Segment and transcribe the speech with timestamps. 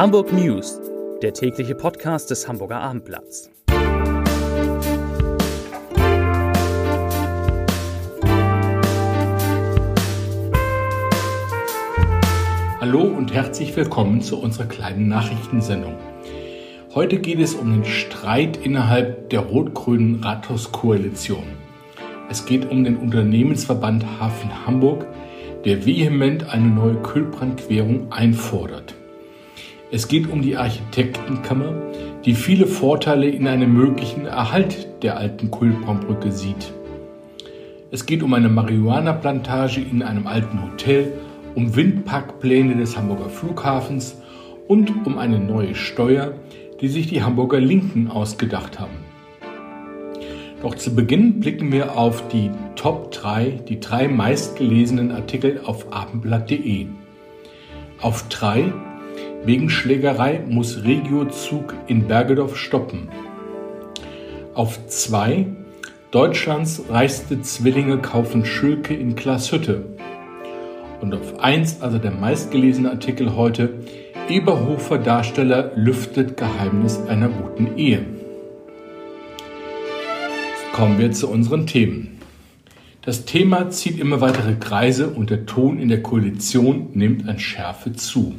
[0.00, 0.80] Hamburg News,
[1.20, 3.50] der tägliche Podcast des Hamburger Abendblatts.
[12.80, 15.98] Hallo und herzlich willkommen zu unserer kleinen Nachrichtensendung.
[16.94, 21.44] Heute geht es um den Streit innerhalb der rot-grünen Rathauskoalition.
[22.30, 25.04] Es geht um den Unternehmensverband Hafen Hamburg,
[25.66, 28.94] der vehement eine neue Kühlbrandquerung einfordert.
[29.92, 31.74] Es geht um die Architektenkammer,
[32.24, 36.72] die viele Vorteile in einem möglichen Erhalt der alten Kühlbrandbrücke sieht.
[37.90, 41.12] Es geht um eine Marihuana-Plantage in einem alten Hotel,
[41.56, 44.16] um Windparkpläne des Hamburger Flughafens
[44.68, 46.34] und um eine neue Steuer,
[46.80, 48.96] die sich die Hamburger Linken ausgedacht haben.
[50.62, 56.86] Doch zu Beginn blicken wir auf die Top 3, die drei meistgelesenen Artikel auf abendblatt.de.
[58.00, 58.72] Auf 3
[59.42, 63.08] Wegen Schlägerei muss Regiozug in Bergedorf stoppen.
[64.52, 65.46] Auf 2
[66.10, 69.86] Deutschlands reichste Zwillinge kaufen Schülke in Glashütte.
[71.00, 73.80] Und auf 1, also der meistgelesene Artikel heute,
[74.28, 78.04] Eberhofer Darsteller lüftet Geheimnis einer guten Ehe.
[80.74, 82.18] Kommen wir zu unseren Themen.
[83.02, 87.94] Das Thema zieht immer weitere Kreise und der Ton in der Koalition nimmt an Schärfe
[87.94, 88.34] zu.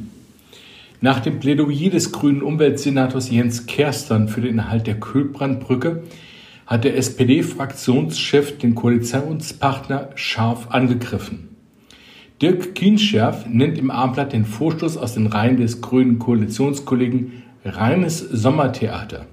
[1.02, 6.04] Nach dem Plädoyer des grünen Umweltsenators Jens Kerstern für den Erhalt der Kühlbrandbrücke
[6.64, 11.56] hat der SPD-Fraktionschef den Koalitionspartner scharf angegriffen.
[12.40, 19.26] Dirk Kienscherf nennt im Abendblatt den Vorstoß aus den Reihen des grünen Koalitionskollegen reines Sommertheater.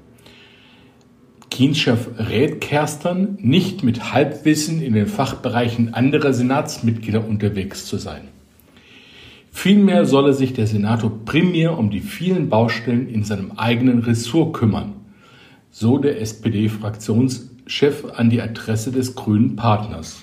[1.52, 8.30] Kienscherf rät Kerstern, nicht mit Halbwissen in den Fachbereichen anderer Senatsmitglieder unterwegs zu sein.
[9.62, 14.94] Vielmehr solle sich der Senator primär um die vielen Baustellen in seinem eigenen Ressort kümmern,
[15.70, 20.22] so der SPD-Fraktionschef an die Adresse des grünen Partners.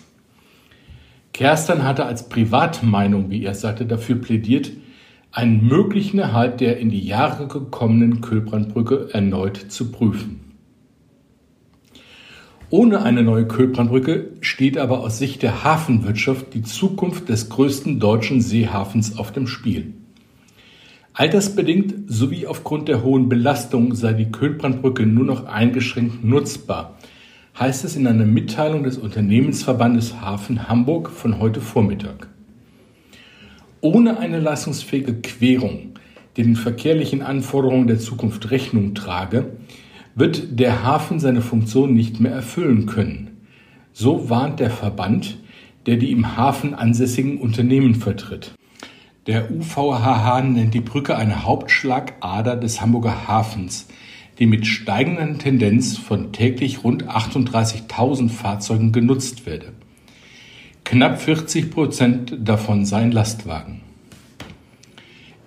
[1.34, 4.70] Kerstern hatte als Privatmeinung, wie er sagte, dafür plädiert,
[5.32, 10.45] einen möglichen Erhalt der in die Jahre gekommenen Kölbrandbrücke erneut zu prüfen.
[12.68, 18.40] Ohne eine neue Kölbrandbrücke steht aber aus Sicht der Hafenwirtschaft die Zukunft des größten deutschen
[18.40, 19.94] Seehafens auf dem Spiel.
[21.12, 26.98] Altersbedingt sowie aufgrund der hohen Belastung sei die Kölbrandbrücke nur noch eingeschränkt nutzbar,
[27.56, 32.28] heißt es in einer Mitteilung des Unternehmensverbandes Hafen Hamburg von heute Vormittag.
[33.80, 35.92] Ohne eine leistungsfähige Querung,
[36.36, 39.52] die den verkehrlichen Anforderungen der Zukunft Rechnung trage,
[40.16, 43.36] wird der Hafen seine Funktion nicht mehr erfüllen können.
[43.92, 45.38] So warnt der Verband,
[45.84, 48.54] der die im Hafen ansässigen Unternehmen vertritt.
[49.26, 53.88] Der UVHH nennt die Brücke eine Hauptschlagader des Hamburger Hafens,
[54.38, 59.72] die mit steigender Tendenz von täglich rund 38.000 Fahrzeugen genutzt werde.
[60.84, 63.85] Knapp 40 Prozent davon seien Lastwagen.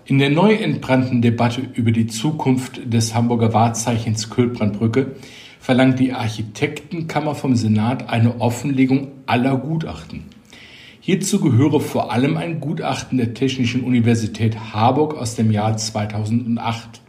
[0.10, 5.12] In der neu entbrannten Debatte über die Zukunft des Hamburger Wahrzeichens Kölbrandbrücke
[5.60, 10.24] verlangt die Architektenkammer vom Senat eine Offenlegung aller Gutachten.
[11.00, 17.02] Hierzu gehöre vor allem ein Gutachten der Technischen Universität Harburg aus dem Jahr 2008.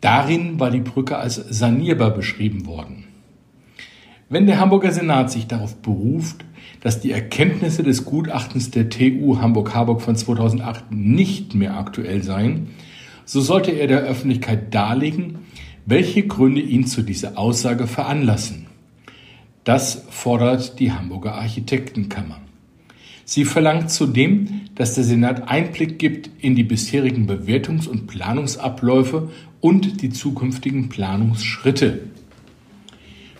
[0.00, 3.11] Darin war die Brücke als sanierbar beschrieben worden.
[4.32, 6.46] Wenn der Hamburger Senat sich darauf beruft,
[6.80, 12.68] dass die Erkenntnisse des Gutachtens der TU Hamburg-Harburg von 2008 nicht mehr aktuell seien,
[13.26, 15.40] so sollte er der Öffentlichkeit darlegen,
[15.84, 18.68] welche Gründe ihn zu dieser Aussage veranlassen.
[19.64, 22.40] Das fordert die Hamburger Architektenkammer.
[23.26, 29.28] Sie verlangt zudem, dass der Senat Einblick gibt in die bisherigen Bewertungs- und Planungsabläufe
[29.60, 32.00] und die zukünftigen Planungsschritte.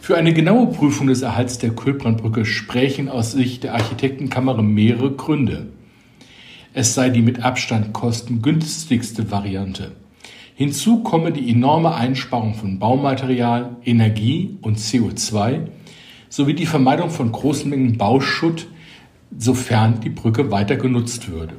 [0.03, 5.69] Für eine genaue Prüfung des Erhalts der Kölbrandbrücke sprechen aus Sicht der Architektenkammer mehrere Gründe.
[6.75, 9.93] Es sei die mit Abstand kostengünstigste Variante.
[10.57, 15.69] Hinzu komme die enorme Einsparung von Baumaterial, Energie und CO2
[16.29, 18.67] sowie die Vermeidung von großen Mengen Bauschutt,
[19.39, 21.55] sofern die Brücke weiter genutzt würde.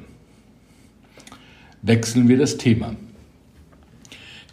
[1.82, 2.98] Wechseln wir das Thema.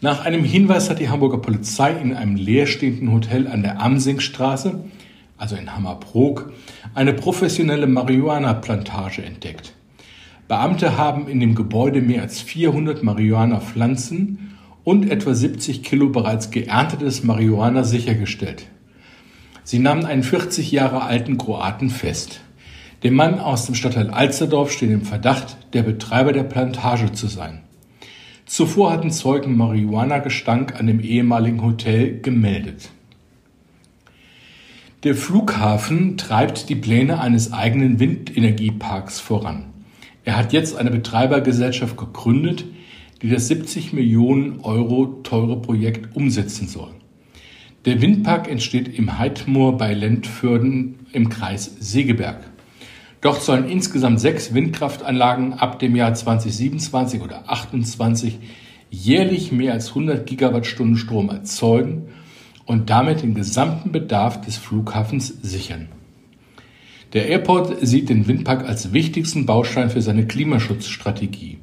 [0.02, 4.82] Nach einem Hinweis hat die Hamburger Polizei in einem leerstehenden Hotel an der Amsingstraße,
[5.37, 6.55] also in Hammerbrook,
[6.94, 9.75] eine professionelle Marihuana-Plantage entdeckt.
[10.49, 17.23] Beamte haben in dem Gebäude mehr als 400 Marihuana-Pflanzen und etwa 70 Kilo bereits geerntetes
[17.23, 18.69] Marihuana sichergestellt.
[19.64, 22.41] Sie nahmen einen 40 Jahre alten Kroaten fest.
[23.02, 27.61] Der Mann aus dem Stadtteil Alsterdorf steht im Verdacht, der Betreiber der Plantage zu sein.
[28.50, 32.91] Zuvor hatten Zeugen Marihuana-Gestank an dem ehemaligen Hotel gemeldet.
[35.05, 39.67] Der Flughafen treibt die Pläne eines eigenen Windenergieparks voran.
[40.25, 42.64] Er hat jetzt eine Betreibergesellschaft gegründet,
[43.23, 46.91] die das 70 Millionen Euro teure Projekt umsetzen soll.
[47.85, 52.50] Der Windpark entsteht im Heidmoor bei Lentförden im Kreis Segeberg.
[53.20, 58.38] Dort sollen insgesamt sechs Windkraftanlagen ab dem Jahr 2027 oder 2028
[58.90, 62.06] jährlich mehr als 100 Gigawattstunden Strom erzeugen
[62.64, 65.88] und damit den gesamten Bedarf des Flughafens sichern.
[67.12, 71.58] Der Airport sieht den Windpark als wichtigsten Baustein für seine Klimaschutzstrategie.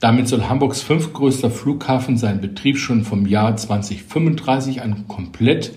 [0.00, 5.72] Damit soll Hamburgs fünftgrößter Flughafen seinen Betrieb schon vom Jahr 2035 an komplett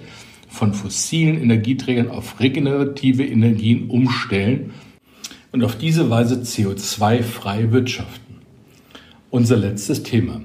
[0.48, 4.72] von fossilen Energieträgern auf regenerative Energien umstellen
[5.54, 8.40] und auf diese Weise CO2-frei wirtschaften.
[9.30, 10.42] Unser letztes Thema.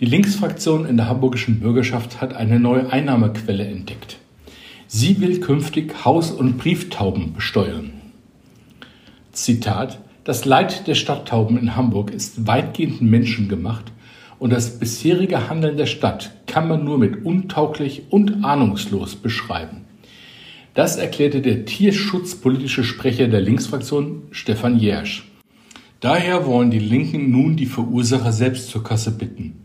[0.00, 4.16] Die Linksfraktion in der hamburgischen Bürgerschaft hat eine neue Einnahmequelle entdeckt.
[4.86, 7.92] Sie will künftig Haus- und Brieftauben besteuern.
[9.32, 13.92] Zitat Das Leid der Stadttauben in Hamburg ist weitgehend menschengemacht
[14.38, 19.87] und das bisherige Handeln der Stadt kann man nur mit untauglich und ahnungslos beschreiben.
[20.78, 25.28] Das erklärte der tierschutzpolitische Sprecher der Linksfraktion Stefan Jersch.
[25.98, 29.64] Daher wollen die Linken nun die Verursacher selbst zur Kasse bitten.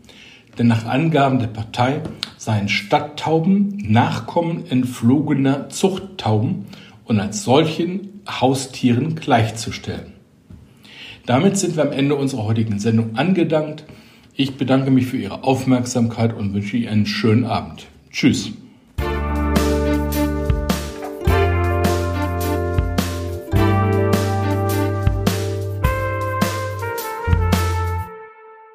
[0.58, 2.00] Denn nach Angaben der Partei
[2.36, 6.64] seien Stadttauben Nachkommen entflogener Zuchttauben
[7.04, 10.14] und als solchen Haustieren gleichzustellen.
[11.26, 13.84] Damit sind wir am Ende unserer heutigen Sendung angedankt.
[14.34, 17.86] Ich bedanke mich für Ihre Aufmerksamkeit und wünsche Ihnen einen schönen Abend.
[18.10, 18.50] Tschüss.